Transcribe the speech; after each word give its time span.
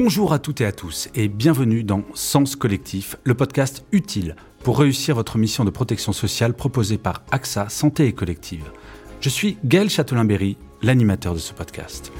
Bonjour 0.00 0.32
à 0.32 0.38
toutes 0.38 0.60
et 0.60 0.64
à 0.64 0.70
tous 0.70 1.08
et 1.16 1.26
bienvenue 1.26 1.82
dans 1.82 2.04
Sens 2.14 2.54
Collectif, 2.54 3.16
le 3.24 3.34
podcast 3.34 3.84
utile 3.90 4.36
pour 4.62 4.78
réussir 4.78 5.16
votre 5.16 5.38
mission 5.38 5.64
de 5.64 5.70
protection 5.70 6.12
sociale 6.12 6.54
proposée 6.54 6.98
par 6.98 7.24
AXA 7.32 7.68
Santé 7.68 8.06
et 8.06 8.12
Collective. 8.12 8.70
Je 9.20 9.28
suis 9.28 9.58
Gaël 9.64 9.90
Châtelain-Berry, 9.90 10.56
l'animateur 10.82 11.34
de 11.34 11.40
ce 11.40 11.52
podcast. 11.52 12.12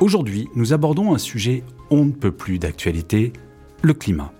Aujourd'hui, 0.00 0.50
nous 0.54 0.74
abordons 0.74 1.14
un 1.14 1.18
sujet 1.18 1.64
on 1.88 2.04
ne 2.04 2.12
peut 2.12 2.32
plus 2.32 2.58
d'actualité, 2.58 3.32
le 3.80 3.94
climat. 3.94 4.34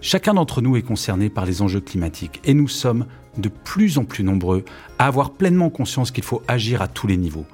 Chacun 0.00 0.34
d'entre 0.34 0.62
nous 0.62 0.76
est 0.76 0.82
concerné 0.82 1.30
par 1.30 1.46
les 1.46 1.62
enjeux 1.62 1.80
climatiques 1.80 2.40
et 2.42 2.54
nous 2.54 2.66
sommes 2.66 3.06
de 3.38 3.48
plus 3.48 3.98
en 3.98 4.04
plus 4.04 4.24
nombreux 4.24 4.64
à 4.98 5.06
avoir 5.06 5.30
pleinement 5.30 5.70
conscience 5.70 6.10
qu'il 6.10 6.24
faut 6.24 6.42
agir 6.48 6.82
à 6.82 6.88
tous 6.88 7.06
les 7.06 7.18
niveaux. 7.18 7.46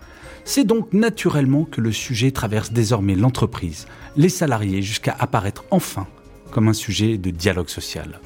C'est 0.44 0.64
donc 0.64 0.92
naturellement 0.92 1.64
que 1.64 1.80
le 1.80 1.92
sujet 1.92 2.32
traverse 2.32 2.72
désormais 2.72 3.14
l'entreprise, 3.14 3.86
les 4.16 4.28
salariés, 4.28 4.82
jusqu'à 4.82 5.16
apparaître 5.18 5.64
enfin 5.70 6.06
comme 6.50 6.68
un 6.68 6.74
sujet 6.74 7.16
de 7.16 7.30
dialogue 7.30 7.68
social. 7.68 8.20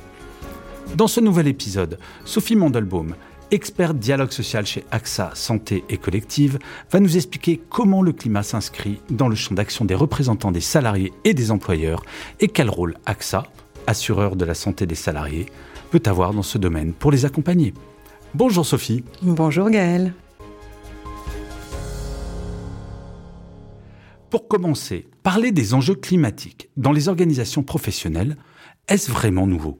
Dans 0.96 1.06
ce 1.06 1.20
nouvel 1.20 1.46
épisode, 1.46 1.98
Sophie 2.24 2.56
Mandelbaum, 2.56 3.14
experte 3.50 3.98
dialogue 3.98 4.32
social 4.32 4.66
chez 4.66 4.84
AXA 4.90 5.30
Santé 5.34 5.84
et 5.88 5.96
Collective, 5.96 6.58
va 6.90 7.00
nous 7.00 7.16
expliquer 7.16 7.60
comment 7.68 8.02
le 8.02 8.12
climat 8.12 8.42
s'inscrit 8.42 9.00
dans 9.10 9.28
le 9.28 9.36
champ 9.36 9.54
d'action 9.54 9.84
des 9.84 9.94
représentants 9.94 10.50
des 10.50 10.60
salariés 10.60 11.12
et 11.24 11.34
des 11.34 11.50
employeurs 11.50 12.02
et 12.40 12.48
quel 12.48 12.70
rôle 12.70 12.96
AXA, 13.06 13.44
assureur 13.86 14.36
de 14.36 14.44
la 14.44 14.54
santé 14.54 14.86
des 14.86 14.94
salariés, 14.94 15.46
peut 15.90 16.02
avoir 16.06 16.34
dans 16.34 16.42
ce 16.42 16.58
domaine 16.58 16.92
pour 16.92 17.12
les 17.12 17.24
accompagner. 17.24 17.74
Bonjour 18.34 18.66
Sophie. 18.66 19.04
Bonjour 19.22 19.70
Gaël. 19.70 20.12
Pour 24.30 24.48
commencer, 24.48 25.06
parler 25.22 25.52
des 25.52 25.72
enjeux 25.72 25.94
climatiques 25.94 26.68
dans 26.76 26.92
les 26.92 27.08
organisations 27.08 27.62
professionnelles, 27.62 28.36
est-ce 28.88 29.10
vraiment 29.10 29.46
nouveau? 29.46 29.78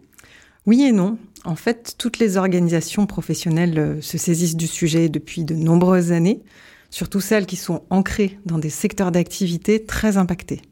Oui 0.66 0.82
et 0.82 0.92
non. 0.92 1.18
En 1.44 1.56
fait, 1.56 1.94
toutes 1.98 2.18
les 2.18 2.36
organisations 2.36 3.06
professionnelles 3.06 3.78
euh, 3.78 4.00
se 4.00 4.18
saisissent 4.18 4.56
du 4.56 4.66
sujet 4.66 5.08
depuis 5.08 5.44
de 5.44 5.54
nombreuses 5.54 6.12
années, 6.12 6.42
surtout 6.90 7.20
celles 7.20 7.46
qui 7.46 7.56
sont 7.56 7.82
ancrées 7.90 8.38
dans 8.46 8.58
des 8.58 8.70
secteurs 8.70 9.12
d'activité 9.12 9.84
très 9.84 10.16
impactés. 10.16 10.62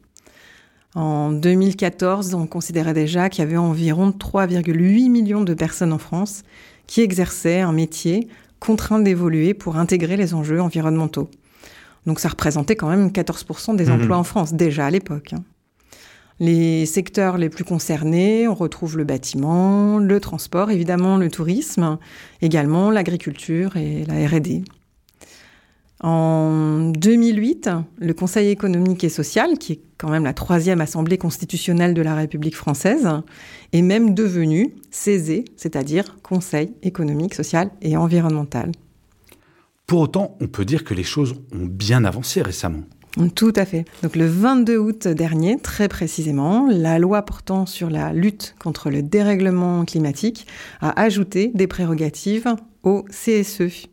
En 0.95 1.31
2014, 1.31 2.33
on 2.33 2.47
considérait 2.47 2.93
déjà 2.93 3.29
qu'il 3.29 3.43
y 3.43 3.47
avait 3.47 3.57
environ 3.57 4.11
3,8 4.11 5.09
millions 5.09 5.43
de 5.43 5.53
personnes 5.53 5.91
en 5.91 5.97
France 5.97 6.43
qui 6.87 7.01
exerçaient 7.01 7.61
un 7.61 7.73
métier 7.73 8.29
contraint 8.59 8.99
d'évoluer 8.99 9.53
pour 9.53 9.75
intégrer 9.75 10.15
les 10.15 10.33
enjeux 10.33 10.61
environnementaux. 10.61 11.29
Donc 12.05 12.19
ça 12.19 12.29
représentait 12.29 12.75
quand 12.75 12.89
même 12.89 13.09
14% 13.09 13.75
des 13.75 13.85
mhm. 13.85 13.93
emplois 13.93 14.17
en 14.17 14.23
France, 14.23 14.53
déjà 14.53 14.85
à 14.85 14.91
l'époque. 14.91 15.33
Hein. 15.33 15.43
Les 16.39 16.85
secteurs 16.85 17.37
les 17.37 17.49
plus 17.49 17.63
concernés, 17.63 18.47
on 18.47 18.55
retrouve 18.55 18.97
le 18.97 19.05
bâtiment, 19.05 19.99
le 19.99 20.19
transport, 20.19 20.69
évidemment 20.69 21.15
le 21.15 21.29
tourisme, 21.29 21.97
également 22.41 22.91
l'agriculture 22.91 23.77
et 23.77 24.03
la 24.05 24.27
RD. 24.27 24.65
En 26.01 26.91
2008, 26.91 27.69
le 27.97 28.13
Conseil 28.13 28.49
économique 28.49 29.05
et 29.05 29.09
social, 29.09 29.57
qui 29.57 29.73
est 29.73 29.79
quand 29.97 30.09
même 30.09 30.25
la 30.25 30.33
troisième 30.33 30.81
assemblée 30.81 31.17
constitutionnelle 31.17 31.93
de 31.93 32.01
la 32.01 32.15
République 32.15 32.55
française, 32.55 33.07
est 33.71 33.81
même 33.81 34.13
devenu 34.13 34.75
CESE, 34.91 35.45
c'est-à-dire 35.55 36.17
Conseil 36.21 36.73
économique, 36.83 37.33
social 37.33 37.71
et 37.81 37.95
environnemental. 37.95 38.71
Pour 39.87 39.99
autant, 39.99 40.37
on 40.41 40.47
peut 40.47 40.65
dire 40.65 40.83
que 40.83 40.93
les 40.93 41.03
choses 41.03 41.35
ont 41.53 41.65
bien 41.65 42.05
avancé 42.05 42.41
récemment. 42.41 42.83
Tout 43.35 43.53
à 43.55 43.65
fait. 43.65 43.85
Donc 44.03 44.15
le 44.15 44.25
22 44.25 44.77
août 44.77 45.07
dernier, 45.07 45.57
très 45.57 45.87
précisément, 45.87 46.67
la 46.69 46.99
loi 46.99 47.21
portant 47.21 47.65
sur 47.65 47.89
la 47.89 48.11
lutte 48.11 48.55
contre 48.59 48.89
le 48.89 49.01
dérèglement 49.01 49.85
climatique 49.85 50.47
a 50.81 50.99
ajouté 50.99 51.51
des 51.53 51.67
prérogatives 51.67 52.55
au 52.83 53.05
CSE. 53.09 53.87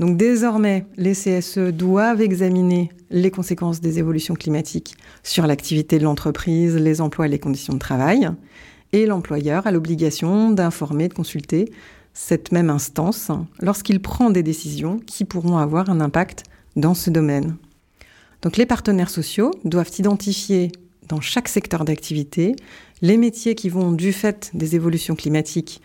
Donc 0.00 0.16
désormais, 0.16 0.86
les 0.96 1.12
CSE 1.12 1.70
doivent 1.72 2.20
examiner 2.20 2.90
les 3.10 3.30
conséquences 3.30 3.80
des 3.80 4.00
évolutions 4.00 4.34
climatiques 4.34 4.96
sur 5.22 5.46
l'activité 5.46 5.98
de 5.98 6.04
l'entreprise, 6.04 6.74
les 6.74 7.00
emplois 7.00 7.26
et 7.26 7.30
les 7.30 7.38
conditions 7.38 7.74
de 7.74 7.78
travail. 7.78 8.28
Et 8.92 9.06
l'employeur 9.06 9.66
a 9.66 9.70
l'obligation 9.70 10.50
d'informer, 10.50 11.06
de 11.08 11.14
consulter 11.14 11.70
cette 12.14 12.52
même 12.52 12.70
instance 12.70 13.30
lorsqu'il 13.60 14.00
prend 14.00 14.30
des 14.30 14.42
décisions 14.42 14.98
qui 15.00 15.24
pourront 15.24 15.58
avoir 15.58 15.90
un 15.90 16.00
impact 16.00 16.44
dans 16.76 16.94
ce 16.94 17.10
domaine. 17.10 17.56
Donc 18.42 18.56
les 18.56 18.66
partenaires 18.66 19.10
sociaux 19.10 19.50
doivent 19.64 19.90
identifier 19.98 20.70
dans 21.08 21.20
chaque 21.20 21.48
secteur 21.48 21.84
d'activité 21.84 22.56
les 23.02 23.16
métiers 23.16 23.54
qui 23.54 23.68
vont, 23.68 23.92
du 23.92 24.12
fait 24.12 24.50
des 24.54 24.76
évolutions 24.76 25.14
climatiques, 25.16 25.82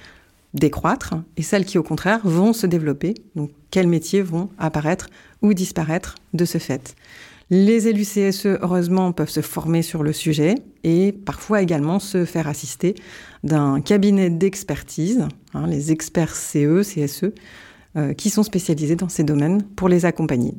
décroître 0.53 1.15
et 1.37 1.41
celles 1.41 1.65
qui, 1.65 1.77
au 1.77 1.83
contraire, 1.83 2.21
vont 2.23 2.53
se 2.53 2.67
développer. 2.67 3.15
Donc 3.35 3.51
quels 3.71 3.87
métiers 3.87 4.21
vont 4.21 4.49
apparaître 4.57 5.09
ou 5.41 5.53
disparaître 5.53 6.15
de 6.33 6.45
ce 6.45 6.57
fait. 6.57 6.95
Les 7.51 7.87
élus 7.87 8.03
CSE, 8.03 8.59
heureusement, 8.61 9.11
peuvent 9.11 9.29
se 9.29 9.41
former 9.41 9.81
sur 9.81 10.03
le 10.03 10.13
sujet 10.13 10.55
et 10.83 11.11
parfois 11.11 11.61
également 11.61 11.99
se 11.99 12.23
faire 12.25 12.47
assister 12.47 12.93
d'un 13.43 13.81
cabinet 13.81 14.29
d'expertise, 14.29 15.27
hein, 15.55 15.65
les 15.65 15.91
experts 15.91 16.35
CE, 16.35 16.83
CSE, 16.83 17.31
euh, 17.95 18.13
qui 18.13 18.29
sont 18.29 18.43
spécialisés 18.43 18.95
dans 18.95 19.09
ces 19.09 19.23
domaines 19.23 19.63
pour 19.63 19.89
les 19.89 20.05
accompagner. 20.05 20.53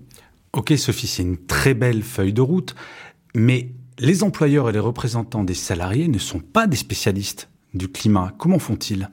Ok 0.52 0.72
Sophie, 0.76 1.06
c'est 1.06 1.22
une 1.22 1.36
très 1.36 1.74
belle 1.74 2.02
feuille 2.02 2.32
de 2.32 2.40
route, 2.40 2.74
mais 3.36 3.70
les 4.00 4.24
employeurs 4.24 4.68
et 4.68 4.72
les 4.72 4.80
représentants 4.80 5.44
des 5.44 5.54
salariés 5.54 6.08
ne 6.08 6.18
sont 6.18 6.40
pas 6.40 6.66
des 6.66 6.76
spécialistes 6.76 7.48
du 7.72 7.86
climat. 7.86 8.32
Comment 8.36 8.58
font-ils? 8.58 9.08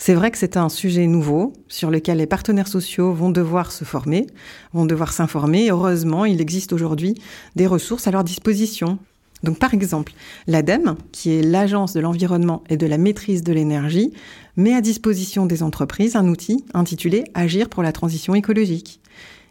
C'est 0.00 0.14
vrai 0.14 0.30
que 0.30 0.38
c'est 0.38 0.56
un 0.56 0.70
sujet 0.70 1.06
nouveau 1.06 1.52
sur 1.68 1.90
lequel 1.90 2.16
les 2.18 2.26
partenaires 2.26 2.68
sociaux 2.68 3.12
vont 3.12 3.28
devoir 3.28 3.70
se 3.70 3.84
former, 3.84 4.26
vont 4.72 4.86
devoir 4.86 5.12
s'informer. 5.12 5.70
Heureusement, 5.70 6.24
il 6.24 6.40
existe 6.40 6.72
aujourd'hui 6.72 7.20
des 7.54 7.66
ressources 7.66 8.06
à 8.06 8.10
leur 8.10 8.24
disposition. 8.24 8.98
Donc 9.42 9.58
par 9.58 9.74
exemple, 9.74 10.14
l'ADEME, 10.46 10.96
qui 11.12 11.32
est 11.34 11.42
l'Agence 11.42 11.92
de 11.92 12.00
l'environnement 12.00 12.64
et 12.70 12.78
de 12.78 12.86
la 12.86 12.96
maîtrise 12.96 13.42
de 13.42 13.52
l'énergie, 13.52 14.14
met 14.56 14.74
à 14.74 14.80
disposition 14.80 15.44
des 15.44 15.62
entreprises 15.62 16.16
un 16.16 16.28
outil 16.28 16.64
intitulé 16.72 17.24
Agir 17.34 17.68
pour 17.68 17.82
la 17.82 17.92
transition 17.92 18.34
écologique. 18.34 18.99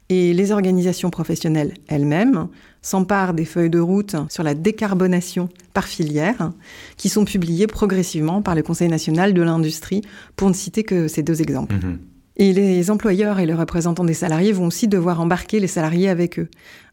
Et 0.10 0.34
les 0.34 0.52
organisations 0.52 1.12
professionnelles 1.12 1.74
elles-mêmes 1.88 2.48
s'emparent 2.82 3.34
des 3.36 3.46
feuilles 3.46 3.70
de 3.70 3.80
route 3.80 4.16
sur 4.30 4.42
la 4.42 4.56
décarbonation 4.56 5.50
par 5.74 5.86
filière, 5.86 6.52
qui 6.98 7.10
sont 7.10 7.26
publiées 7.26 7.68
progressivement 7.68 8.42
par 8.42 8.56
le 8.56 8.64
Conseil 8.64 8.90
national 8.90 9.34
de 9.34 9.42
l'industrie, 9.42 10.02
pour 10.36 10.50
ne 10.50 10.54
citer 10.54 10.84
que 10.84 11.08
ces 11.08 11.22
deux 11.22 11.42
exemples. 11.42 11.76
Mhm. 11.76 12.00
Et 12.38 12.54
les 12.54 12.90
employeurs 12.90 13.40
et 13.40 13.46
les 13.46 13.54
représentants 13.54 14.06
des 14.06 14.14
salariés 14.14 14.54
vont 14.54 14.68
aussi 14.68 14.88
devoir 14.88 15.20
embarquer 15.20 15.60
les 15.60 15.68
salariés 15.68 16.08
avec 16.08 16.40
eux. 16.40 16.48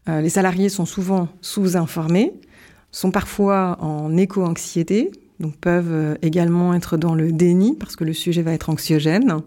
Euh, 0.09 0.21
les 0.21 0.29
salariés 0.29 0.67
sont 0.67 0.85
souvent 0.85 1.29
sous-informés, 1.41 2.33
sont 2.91 3.11
parfois 3.11 3.77
en 3.79 4.15
éco-anxiété, 4.17 5.09
donc 5.39 5.55
peuvent 5.55 5.91
euh, 5.91 6.15
également 6.21 6.73
être 6.73 6.97
dans 6.97 7.15
le 7.15 7.31
déni 7.31 7.75
parce 7.79 7.95
que 7.95 8.03
le 8.03 8.13
sujet 8.13 8.41
va 8.41 8.51
être 8.51 8.69
anxiogène. 8.69 9.41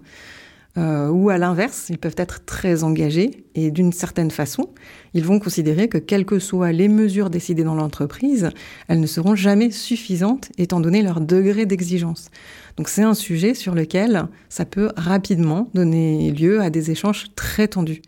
Euh, 0.78 1.08
ou 1.08 1.31
à 1.31 1.38
l'inverse, 1.38 1.86
ils 1.91 1.98
peuvent 1.98 2.14
être 2.16 2.44
très 2.44 2.84
engagés 2.84 3.44
et 3.56 3.72
d'une 3.72 3.92
certaine 3.92 4.31
façon, 4.31 4.70
ils 5.14 5.25
vont 5.25 5.41
considérer 5.41 5.88
que 5.88 5.98
quelles 5.98 6.25
que 6.25 6.38
soient 6.38 6.70
les 6.70 6.88
mesures 6.88 7.28
décidées 7.28 7.64
dans 7.64 7.75
l'entreprise, 7.75 8.50
elles 8.86 9.00
ne 9.00 9.06
seront 9.06 9.34
jamais 9.34 9.72
suffisantes 9.72 10.50
étant 10.59 10.78
donné 10.78 11.03
leur 11.03 11.20
degré 11.20 11.66
d'exigence. 11.66 12.30
Donc 12.76 12.88
c'est 12.88 13.03
un 13.03 13.14
sujet 13.14 13.54
sur 13.54 13.75
lequel 13.75 14.28
ça 14.48 14.64
peut 14.64 14.92
rapidement 14.97 15.69
donner 15.75 16.30
lieu 16.30 16.60
à 16.60 16.70
des 16.70 16.92
échanges 16.92 17.26
très 17.34 17.66
tendus. 17.66 18.03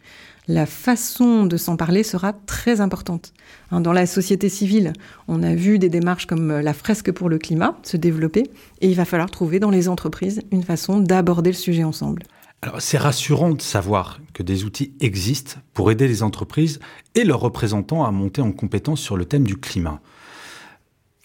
La 0.46 0.66
façon 0.66 1.46
de 1.46 1.56
s'en 1.56 1.76
parler 1.76 2.02
sera 2.04 2.32
très 2.32 2.80
importante. 2.80 3.32
Hein, 3.70 3.80
dans 3.80 3.92
la 3.92 4.06
société 4.06 4.48
civile, 4.48 4.92
on 5.26 5.42
a 5.42 5.54
vu 5.54 5.78
des 5.80 5.88
démarches 5.88 6.26
comme 6.26 6.60
la 6.60 6.74
fresque 6.74 7.10
pour 7.10 7.28
le 7.28 7.38
climat 7.38 7.76
se 7.82 7.96
développer 7.96 8.50
et 8.80 8.88
il 8.88 8.94
va 8.94 9.04
falloir 9.04 9.30
trouver 9.30 9.58
dans 9.58 9.70
les 9.70 9.88
entreprises 9.88 10.42
une 10.52 10.62
façon 10.62 11.00
d'aborder 11.00 11.50
le 11.50 11.56
sujet 11.56 11.84
ensemble. 11.84 12.22
Alors, 12.64 12.80
c'est 12.80 12.96
rassurant 12.96 13.50
de 13.50 13.60
savoir 13.60 14.20
que 14.34 14.44
des 14.44 14.62
outils 14.62 14.92
existent 15.00 15.56
pour 15.74 15.90
aider 15.90 16.06
les 16.06 16.22
entreprises 16.22 16.78
et 17.16 17.24
leurs 17.24 17.40
représentants 17.40 18.04
à 18.04 18.12
monter 18.12 18.40
en 18.40 18.52
compétence 18.52 19.00
sur 19.00 19.16
le 19.16 19.24
thème 19.24 19.42
du 19.42 19.56
climat. 19.56 20.00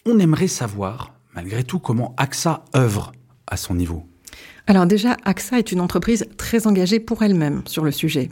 On 0.07 0.17
aimerait 0.17 0.47
savoir, 0.47 1.13
malgré 1.35 1.63
tout, 1.63 1.77
comment 1.77 2.15
AXA 2.17 2.65
œuvre 2.75 3.11
à 3.45 3.55
son 3.55 3.75
niveau. 3.75 4.07
Alors 4.65 4.87
déjà, 4.87 5.15
AXA 5.25 5.59
est 5.59 5.71
une 5.71 5.79
entreprise 5.79 6.25
très 6.37 6.65
engagée 6.65 6.99
pour 6.99 7.21
elle-même 7.21 7.61
sur 7.67 7.83
le 7.83 7.91
sujet. 7.91 8.29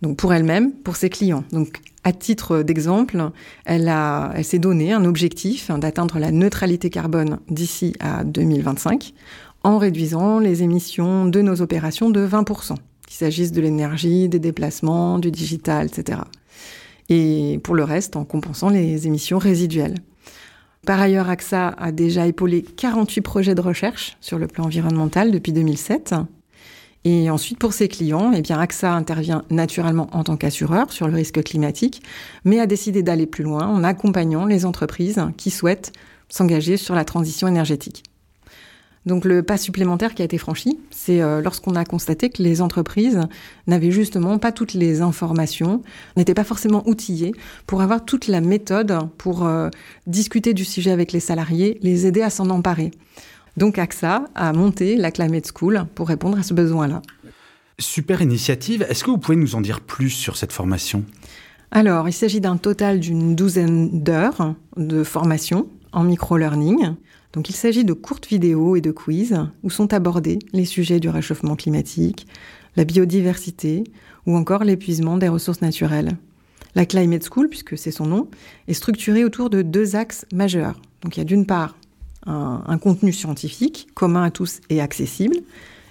Donc 0.00 0.16
pour 0.16 0.32
elle-même, 0.32 0.72
pour 0.72 0.96
ses 0.96 1.10
clients. 1.10 1.44
Donc 1.52 1.82
à 2.04 2.12
titre 2.12 2.62
d'exemple, 2.62 3.32
elle, 3.66 3.92
elle 4.34 4.44
s'est 4.46 4.58
donné 4.58 4.94
un 4.94 5.04
objectif 5.04 5.70
d'atteindre 5.70 6.18
la 6.18 6.30
neutralité 6.30 6.88
carbone 6.88 7.38
d'ici 7.50 7.94
à 8.00 8.24
2025 8.24 9.12
en 9.62 9.78
réduisant 9.78 10.38
les 10.38 10.62
émissions 10.62 11.26
de 11.26 11.42
nos 11.42 11.60
opérations 11.62 12.10
de 12.10 12.26
20%, 12.26 12.74
qu'il 13.06 13.16
s'agisse 13.16 13.52
de 13.52 13.60
l'énergie, 13.60 14.28
des 14.28 14.38
déplacements, 14.38 15.18
du 15.18 15.30
digital, 15.30 15.86
etc. 15.86 16.20
Et 17.08 17.60
pour 17.62 17.74
le 17.74 17.84
reste, 17.84 18.16
en 18.16 18.24
compensant 18.24 18.68
les 18.68 19.06
émissions 19.06 19.38
résiduelles. 19.38 19.96
par 20.86 21.00
ailleurs, 21.00 21.28
AXA 21.28 21.68
a 21.68 21.92
déjà 21.92 22.26
épaulé 22.26 22.62
48 22.62 23.20
projets 23.20 23.54
de 23.54 23.60
recherche 23.60 24.16
sur 24.20 24.38
le 24.38 24.46
plan 24.46 24.64
environnemental 24.64 25.30
depuis 25.30 25.52
2007. 25.52 26.14
Et 27.04 27.30
ensuite, 27.30 27.58
pour 27.58 27.72
ses 27.72 27.88
clients, 27.88 28.32
eh 28.34 28.42
bien, 28.42 28.58
AXA 28.58 28.92
intervient 28.92 29.44
naturellement 29.50 30.08
en 30.12 30.22
tant 30.24 30.36
qu'assureur 30.36 30.92
sur 30.92 31.08
le 31.08 31.14
risque 31.14 31.42
climatique, 31.42 32.02
mais 32.44 32.60
a 32.60 32.66
décidé 32.66 33.02
d'aller 33.02 33.26
plus 33.26 33.44
loin 33.44 33.66
en 33.66 33.84
accompagnant 33.84 34.46
les 34.46 34.64
entreprises 34.64 35.20
qui 35.36 35.50
souhaitent 35.50 35.92
s'engager 36.28 36.76
sur 36.76 36.94
la 36.94 37.04
transition 37.04 37.48
énergétique. 37.48 38.04
Donc 39.06 39.24
le 39.24 39.42
pas 39.42 39.56
supplémentaire 39.56 40.14
qui 40.14 40.22
a 40.22 40.24
été 40.26 40.36
franchi, 40.36 40.78
c'est 40.90 41.22
euh, 41.22 41.40
lorsqu'on 41.40 41.74
a 41.74 41.84
constaté 41.84 42.28
que 42.28 42.42
les 42.42 42.60
entreprises 42.60 43.20
n'avaient 43.66 43.90
justement 43.90 44.38
pas 44.38 44.52
toutes 44.52 44.74
les 44.74 45.00
informations, 45.00 45.82
n'étaient 46.16 46.34
pas 46.34 46.44
forcément 46.44 46.86
outillées 46.86 47.32
pour 47.66 47.80
avoir 47.80 48.04
toute 48.04 48.28
la 48.28 48.42
méthode 48.42 48.98
pour 49.16 49.46
euh, 49.46 49.70
discuter 50.06 50.52
du 50.52 50.66
sujet 50.66 50.90
avec 50.90 51.12
les 51.12 51.20
salariés, 51.20 51.78
les 51.82 52.06
aider 52.06 52.20
à 52.20 52.28
s'en 52.28 52.50
emparer. 52.50 52.90
Donc 53.56 53.78
AXA 53.78 54.24
a 54.34 54.52
monté 54.52 54.96
la 54.96 55.10
Climate 55.10 55.50
School 55.54 55.86
pour 55.94 56.08
répondre 56.08 56.38
à 56.38 56.42
ce 56.42 56.52
besoin-là. 56.52 57.00
Super 57.78 58.20
initiative. 58.20 58.86
Est-ce 58.88 59.02
que 59.02 59.10
vous 59.10 59.18
pouvez 59.18 59.36
nous 59.36 59.54
en 59.54 59.62
dire 59.62 59.80
plus 59.80 60.10
sur 60.10 60.36
cette 60.36 60.52
formation? 60.52 61.04
Alors, 61.70 62.08
il 62.08 62.12
s'agit 62.12 62.40
d'un 62.40 62.56
total 62.56 63.00
d'une 63.00 63.34
douzaine 63.34 64.02
d'heures 64.02 64.54
de 64.76 65.04
formation 65.04 65.68
en 65.92 66.04
micro-learning. 66.04 66.94
Donc 67.32 67.48
il 67.48 67.54
s'agit 67.54 67.84
de 67.84 67.92
courtes 67.92 68.28
vidéos 68.28 68.76
et 68.76 68.80
de 68.80 68.90
quiz 68.90 69.36
où 69.62 69.70
sont 69.70 69.92
abordés 69.92 70.38
les 70.52 70.64
sujets 70.64 71.00
du 71.00 71.08
réchauffement 71.08 71.56
climatique, 71.56 72.26
la 72.76 72.84
biodiversité 72.84 73.84
ou 74.26 74.36
encore 74.36 74.64
l'épuisement 74.64 75.16
des 75.16 75.28
ressources 75.28 75.62
naturelles. 75.62 76.16
La 76.74 76.86
Climate 76.86 77.24
School, 77.28 77.48
puisque 77.48 77.76
c'est 77.76 77.90
son 77.90 78.06
nom, 78.06 78.28
est 78.68 78.74
structurée 78.74 79.24
autour 79.24 79.50
de 79.50 79.62
deux 79.62 79.96
axes 79.96 80.24
majeurs. 80.32 80.80
Donc 81.02 81.16
il 81.16 81.20
y 81.20 81.22
a 81.22 81.24
d'une 81.24 81.46
part 81.46 81.76
un, 82.26 82.78
contenu 82.78 83.12
scientifique 83.12 83.88
commun 83.94 84.22
à 84.22 84.30
tous 84.30 84.60
et 84.68 84.80
accessible, 84.80 85.36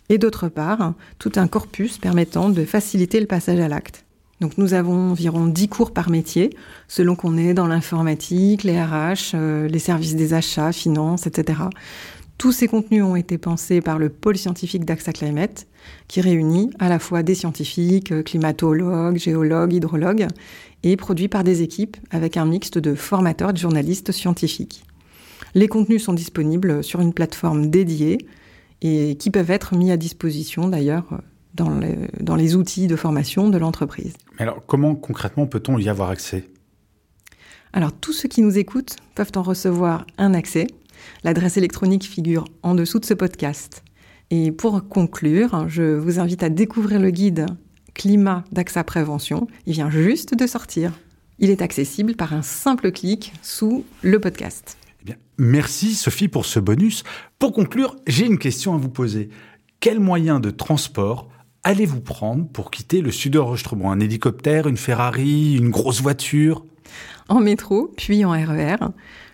et 0.09 0.17
d'autre 0.17 0.47
part 0.47 0.93
tout 1.17 1.31
un 1.35 1.47
corpus 1.47 1.97
permettant 1.97 2.49
de 2.49 2.65
faciliter 2.65 3.19
le 3.19 3.25
passage 3.25 3.59
à 3.59 3.67
l'acte. 3.67 4.05
Donc 4.41 4.57
nous 4.57 4.73
avons 4.73 5.11
environ 5.11 5.47
10 5.47 5.67
cours 5.67 5.91
par 5.91 6.09
métier, 6.09 6.55
selon 6.87 7.15
qu'on 7.15 7.37
est 7.37 7.53
dans 7.53 7.67
l'informatique, 7.67 8.63
les 8.63 8.81
RH, 8.81 9.33
euh, 9.33 9.67
les 9.67 9.79
services 9.79 10.15
des 10.15 10.33
achats, 10.33 10.71
finances, 10.71 11.27
etc. 11.27 11.63
Tous 12.37 12.53
ces 12.53 12.69
contenus 12.69 13.03
ont 13.03 13.17
été 13.17 13.37
pensés 13.37 13.81
par 13.81 13.99
le 13.99 14.07
pôle 14.07 14.37
scientifique 14.37 14.85
d'AXA 14.85 15.11
Climate, 15.11 15.67
qui 16.07 16.21
réunit 16.21 16.69
à 16.79 16.87
la 16.87 16.97
fois 16.97 17.21
des 17.21 17.35
scientifiques, 17.35 18.13
euh, 18.13 18.23
climatologues, 18.23 19.17
géologues, 19.17 19.73
hydrologues, 19.73 20.27
et 20.83 20.95
produits 20.95 21.27
par 21.27 21.43
des 21.43 21.61
équipes 21.61 21.97
avec 22.09 22.37
un 22.37 22.45
mixte 22.45 22.77
de 22.77 22.95
formateurs 22.95 23.51
de 23.51 23.57
journalistes 23.57 24.13
scientifiques. 24.13 24.85
Les 25.53 25.67
contenus 25.67 26.03
sont 26.03 26.13
disponibles 26.13 26.81
sur 26.81 27.01
une 27.01 27.13
plateforme 27.13 27.69
dédiée 27.69 28.19
et 28.81 29.17
qui 29.17 29.31
peuvent 29.31 29.51
être 29.51 29.75
mis 29.75 29.91
à 29.91 29.97
disposition 29.97 30.69
d'ailleurs 30.69 31.21
dans, 31.63 32.35
les 32.35 32.55
outils 32.55 32.87
de 32.87 32.95
formation 32.95 33.49
de 33.49 33.57
l'entreprise. 33.57 34.13
Mais 34.33 34.43
alors, 34.43 34.65
comment 34.65 34.95
concrètement 34.95 35.47
peut-on 35.47 35.77
y 35.77 35.89
avoir 35.89 36.09
accès? 36.09 36.45
Alors, 37.73 37.91
tous 37.91 38.13
ceux 38.13 38.29
qui 38.29 38.41
nous 38.41 38.57
écoutent 38.57 38.95
peuvent 39.15 39.31
en 39.35 39.43
recevoir 39.43 40.05
un 40.17 40.33
accès. 40.33 40.67
L'adresse 41.23 41.57
électronique 41.57 42.03
figure 42.03 42.45
en 42.63 42.75
dessous 42.75 42.99
de 42.99 43.05
ce 43.05 43.13
podcast. 43.13 43.83
Et 44.31 44.51
pour 44.51 44.87
conclure, 44.87 45.67
je 45.67 45.95
vous 45.95 46.19
invite 46.19 46.43
à 46.43 46.49
découvrir 46.49 46.99
le 46.99 47.09
guide 47.09 47.47
Climat 47.93 48.43
d'AXA 48.51 48.83
Prévention. 48.83 49.47
Il 49.65 49.73
vient 49.73 49.89
juste 49.89 50.35
de 50.35 50.47
sortir. 50.47 50.93
Il 51.39 51.49
est 51.49 51.61
accessible 51.61 52.15
par 52.15 52.33
un 52.33 52.41
simple 52.41 52.91
clic 52.91 53.33
sous 53.41 53.85
le 54.01 54.19
podcast. 54.19 54.77
Eh 55.01 55.05
bien, 55.05 55.15
merci 55.37 55.95
Sophie 55.95 56.27
pour 56.27 56.45
ce 56.45 56.59
bonus. 56.59 57.03
Pour 57.39 57.53
conclure, 57.53 57.95
j'ai 58.07 58.25
une 58.25 58.37
question 58.37 58.73
à 58.73 58.77
vous 58.77 58.89
poser. 58.89 59.29
Quel 59.79 59.99
moyen 59.99 60.39
de 60.39 60.49
transport 60.49 61.29
allez-vous 61.63 62.01
prendre 62.01 62.47
pour 62.47 62.71
quitter 62.71 63.01
le 63.01 63.11
sud 63.11 63.33
de 63.33 63.85
Un 63.85 63.99
hélicoptère, 63.99 64.67
une 64.67 64.77
Ferrari, 64.77 65.55
une 65.55 65.69
grosse 65.69 66.01
voiture? 66.01 66.65
En 67.27 67.39
métro, 67.39 67.93
puis 67.97 68.25
en 68.25 68.31
RER, 68.31 68.77
e 68.81 68.87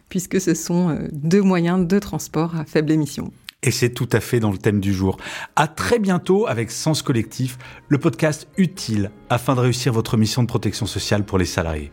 puisque 0.10 0.40
ce 0.40 0.54
sont 0.54 0.90
euh, 0.90 1.08
deux 1.12 1.42
moyens 1.42 1.88
de 1.88 2.00
transport 2.00 2.56
à 2.56 2.66
faible 2.66 2.92
émission. 2.92 3.32
Et 3.64 3.72
c'est 3.72 3.90
tout 3.90 4.10
à 4.12 4.20
fait 4.20 4.40
dans 4.40 4.52
le 4.52 4.58
thème 4.58 4.80
du 4.80 4.94
jour. 4.94 5.18
À 5.56 5.68
très 5.68 5.98
bientôt 5.98 6.46
avec 6.46 6.70
Sens 6.70 7.02
Collectif, 7.02 7.58
le 7.88 7.98
podcast 7.98 8.48
utile 8.58 9.12
afin 9.30 9.56
de 9.56 9.62
réussir 9.62 9.92
votre 9.92 10.18
mission 10.18 10.44
de 10.44 10.48
protection 10.48 10.86
sociale 10.86 11.26
pour 11.26 11.40
les 11.40 11.46
salariés. 11.46 11.92